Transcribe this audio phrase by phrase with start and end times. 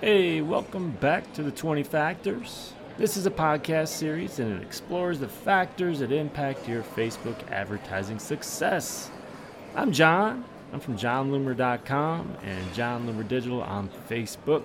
[0.00, 2.72] Hey, welcome back to the 20 Factors.
[2.98, 8.20] This is a podcast series and it explores the factors that impact your Facebook advertising
[8.20, 9.10] success.
[9.74, 10.44] I'm Jon.
[10.72, 14.62] I'm from jonloomer.com and Jon Loomer Digital on Facebook.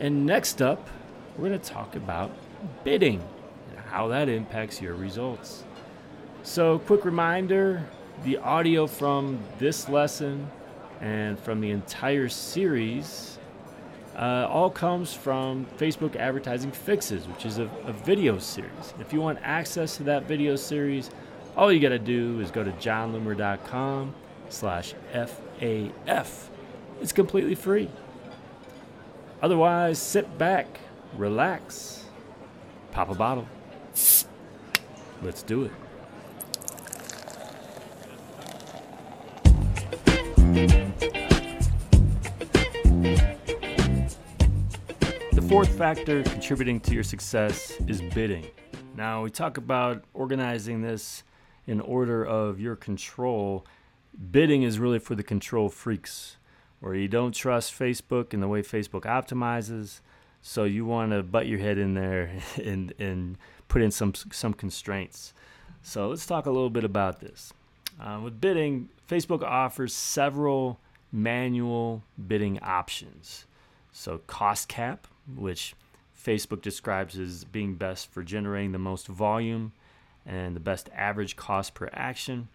[0.00, 0.90] And next up,
[1.36, 2.32] we're going to talk about
[2.82, 3.22] bidding
[3.70, 5.62] and how that impacts your results.
[6.42, 7.88] So, quick reminder
[8.24, 10.50] the audio from this lesson
[11.00, 13.38] and from the entire series
[14.16, 18.94] uh, all comes from Facebook Advertising Fixes, which is a, a, video series.
[18.98, 21.10] If you want access to that video series,
[21.56, 24.14] all you got to do is go to jonloomer.com
[24.48, 26.48] slash FAF.
[27.00, 27.88] It's completely free.
[29.42, 30.66] Otherwise, sit back,
[31.16, 32.04] relax,
[32.92, 33.48] pop a bottle.
[35.22, 35.72] Let's do it.
[40.52, 41.19] The
[45.50, 48.46] fourth factor contributing to your success is bidding.
[48.94, 51.24] Now, we talk about organizing this
[51.66, 53.66] in order of your control.
[54.30, 56.36] Bidding is really for the control freaks,
[56.78, 60.02] where you don't trust Facebook and the way Facebook optimizes,
[60.40, 62.30] so you want to butt your head in there
[62.64, 65.34] and, and put in some, some constraints.
[65.82, 67.52] So, let's talk a little bit about this.
[68.00, 70.78] Uh, with bidding, Facebook offers several
[71.10, 73.46] manual bidding options.
[73.90, 75.74] So, cost cap, which
[76.16, 79.72] Facebook describes as being best for generating the most volume
[80.26, 82.48] and the best average cost per action.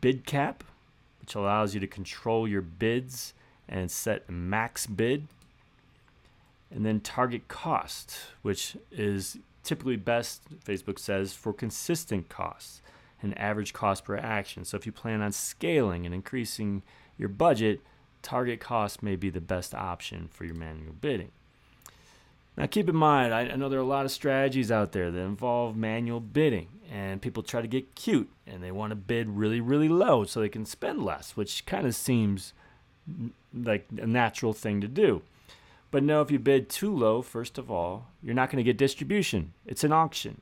[0.00, 0.64] Bid cap,
[1.20, 3.34] which allows you to control your bids
[3.68, 5.26] and set max bid.
[6.70, 12.82] And then target cost, which is typically best, Facebook says, for consistent costs
[13.22, 14.64] and average cost per action.
[14.64, 16.82] So if you plan on scaling and increasing
[17.18, 17.80] your budget,
[18.22, 21.30] target cost may be the best option for your manual bidding.
[22.56, 25.20] Now, keep in mind, I, know there are a lot of strategies out there that
[25.20, 29.60] involve manual bidding, and people try to get cute and they want to bid really,
[29.60, 32.52] really low so they can spend less, which kind of seems
[33.52, 35.22] like a natural thing to do.
[35.90, 38.76] But no, if you bid too low, first of all, you're not going to get
[38.76, 39.52] distribution.
[39.66, 40.40] It's an auction.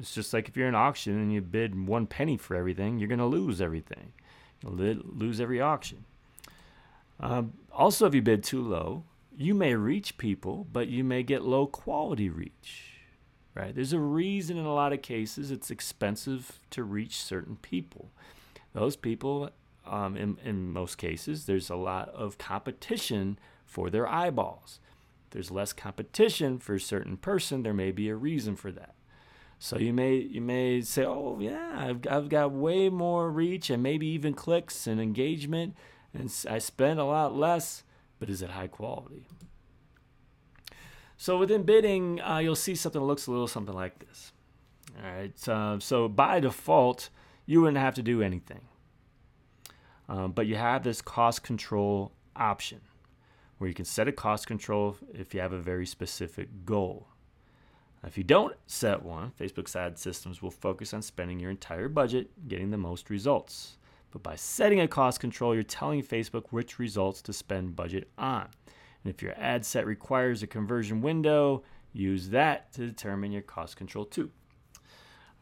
[0.00, 2.98] It's just like if you're in an auction and you bid one penny for everything,
[2.98, 4.12] you're going to lose everything.
[4.62, 6.04] You'll lose every auction.
[7.20, 9.04] Um, also, if you bid too low,
[9.36, 12.92] you may reach people, but you may get low quality reach.
[13.54, 13.74] Right?
[13.74, 18.10] There's a reason in a lot of cases it's expensive to reach certain people.
[18.74, 19.50] Those people,
[19.86, 24.78] um, in, in most cases, there's a lot of competition for their eyeballs.
[25.30, 28.94] There's less competition for a certain person, there may be a reason for that.
[29.58, 33.82] So you may you may say, oh yeah, I've, I've got way more reach and
[33.82, 35.74] maybe even clicks and engagement
[36.12, 37.82] and I spend a lot less,
[38.18, 39.26] but is it high quality?
[41.16, 44.32] So within bidding, uh, you'll see something that looks a little something like this.
[45.02, 45.48] All right.
[45.48, 47.10] Uh, so by default,
[47.46, 48.62] you wouldn't have to do anything,
[50.08, 52.80] um, but you have this cost control option
[53.58, 57.08] where you can set a cost control if you have a very specific goal.
[58.04, 62.48] If you don't set one, Facebook's ad systems will focus on spending your entire budget
[62.48, 63.78] getting the most results.
[64.16, 68.48] But by setting a cost control, you're telling Facebook which results to spend budget on.
[69.04, 73.76] And if your ad set requires a conversion window, use that to determine your cost
[73.76, 74.30] control too.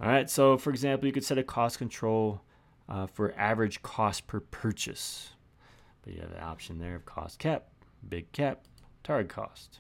[0.01, 2.43] All right, so for example, you could set a cost control
[2.89, 5.35] uh, for average cost per purchase.
[6.03, 7.69] But you have the option there of cost cap,
[8.09, 8.65] bid cap,
[9.05, 9.79] target cost.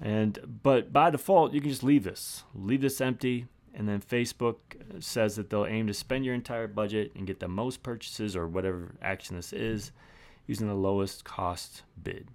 [0.00, 2.44] And but by default, you can just leave this.
[2.54, 6.68] Leave this empty and then Facebook uh, says that they'll aim to spend your entire
[6.68, 9.92] budget and get the most purchases or whatever action this is
[10.46, 12.28] using the lowest cost bid.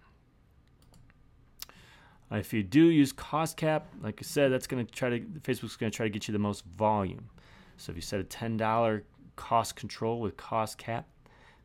[2.31, 5.19] Uh, if you do use cost cap, like I said, that's going to try to
[5.19, 7.29] Facebook's going to try to get you the most volume.
[7.77, 9.03] So if you set a $10
[9.35, 11.07] cost control with cost cap,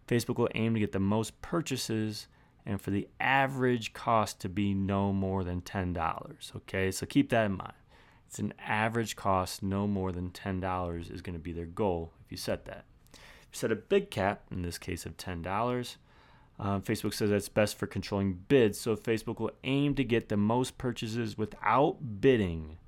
[0.06, 2.28] Facebook will aim to get the most purchases
[2.64, 6.56] and for the average cost to be no more than $10.
[6.56, 7.72] Okay, so keep that in mind.
[8.32, 12.30] It's an average cost no more than $10 is going to be their goal if
[12.32, 12.86] you set that.
[13.12, 13.18] If
[13.52, 15.96] you set a bid cap, in this case of $10,
[16.58, 18.80] um, Facebook says that's best for controlling bids.
[18.80, 22.78] So Facebook will aim to get the most purchases without bidding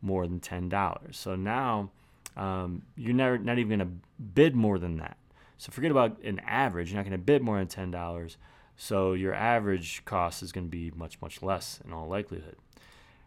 [0.00, 1.12] more than $10.
[1.12, 1.90] So now
[2.36, 5.16] um, you're never, not even going to bid more than that.
[5.58, 6.92] So forget about an average.
[6.92, 8.36] You're not going to bid more than $10.
[8.76, 12.54] So your average cost is going to be much, much less in all likelihood.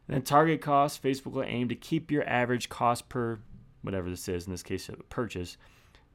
[0.07, 3.40] And then target cost, Facebook will aim to keep your average cost per
[3.81, 5.57] whatever this is, in this case, a purchase,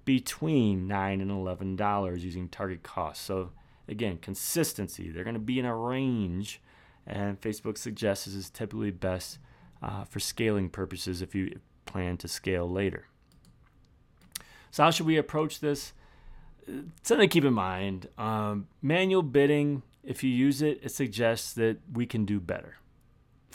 [0.04, 3.22] between nine and eleven dollars using target cost.
[3.22, 3.50] So
[3.90, 5.10] Again, consistency.
[5.10, 6.60] They're going to be in a range,
[7.06, 9.38] and Facebook suggests this is typically best
[9.82, 13.06] uh, for scaling purposes if you plan to scale later.
[14.70, 15.92] So, how should we approach this?
[17.02, 21.78] Something to keep in mind um, manual bidding, if you use it, it suggests that
[21.92, 22.76] we can do better.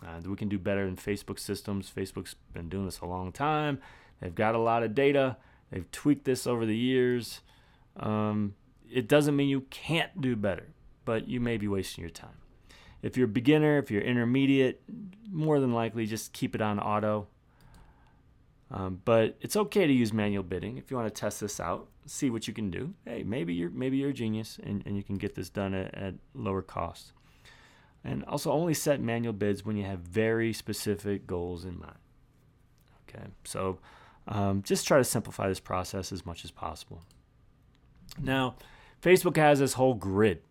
[0.03, 1.91] Uh, we can do better in Facebook systems.
[1.95, 3.79] Facebook's been doing this a long time.
[4.19, 5.37] They've got a lot of data.
[5.71, 7.41] They've tweaked this over the years.
[7.97, 8.55] Um,
[8.91, 10.67] it doesn't mean you can't do better,
[11.05, 12.37] but you may be wasting your time.
[13.01, 14.81] If you're a beginner, if you're intermediate,
[15.31, 17.27] more than likely just keep it on auto.
[18.71, 21.87] Um, but it's okay to use manual bidding if you want to test this out,
[22.07, 22.93] see what you can do.
[23.05, 25.93] Hey, maybe you're maybe you're a genius and, and you can get this done at,
[25.93, 27.13] at lower cost.
[28.05, 31.97] And also only set manual bids when you have very specific goals in mind.
[33.09, 33.79] Okay, so
[34.27, 37.01] um, just try to simplify this process as much as possible.
[38.21, 38.55] Now,
[39.01, 40.41] Facebook has this whole grid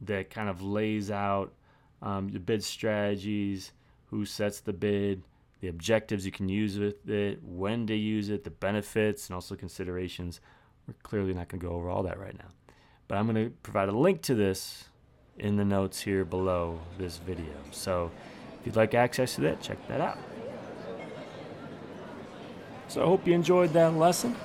[0.00, 1.52] that kind of lays out
[2.00, 3.72] um, the bid strategies,
[4.06, 5.22] who sets the bid,
[5.60, 9.54] the objectives you can use with it, when to use it, the benefits, and also
[9.54, 10.40] considerations.
[10.86, 12.48] We're clearly not going to go over all that right now.
[13.08, 14.84] But I'm going to provide a link to this
[15.38, 17.54] in the notes here below this video.
[17.70, 18.10] So
[18.60, 20.18] if you'd like access to that, check that out.
[22.88, 24.36] So I hope you enjoyed that lesson.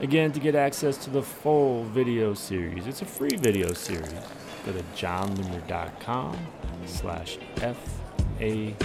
[0.00, 4.12] Again, to get access to the full video series, it's a free video series.
[4.64, 6.36] Go to jonloomer.com
[6.86, 8.76] slash F-A-F.